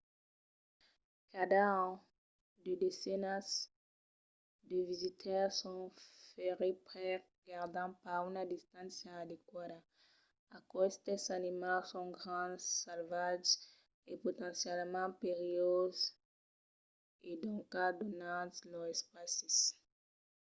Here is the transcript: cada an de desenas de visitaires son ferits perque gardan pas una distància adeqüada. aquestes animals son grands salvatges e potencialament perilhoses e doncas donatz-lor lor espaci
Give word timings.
cada 1.33 1.61
an 1.81 1.89
de 2.65 2.71
desenas 2.85 3.47
de 4.69 4.77
visitaires 4.91 5.55
son 5.61 5.79
ferits 6.33 6.83
perque 6.89 7.25
gardan 7.51 7.89
pas 8.03 8.25
una 8.29 8.43
distància 8.53 9.11
adeqüada. 9.21 9.79
aquestes 10.59 11.21
animals 11.39 11.85
son 11.93 12.07
grands 12.19 12.63
salvatges 12.85 13.51
e 14.11 14.13
potencialament 14.25 15.13
perilhoses 15.23 16.03
e 17.29 17.31
doncas 17.43 17.93
donatz-lor 17.99 18.85
lor 18.85 18.93
espaci 18.95 19.49